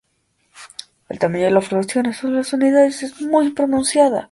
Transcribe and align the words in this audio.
El 1.09 1.19
tamaño 1.19 1.45
de 1.53 1.61
floración 1.61 2.05
de 2.05 2.29
las 2.33 2.53
unidades 2.53 3.03
es 3.03 3.21
muy 3.21 3.51
pronunciada. 3.51 4.19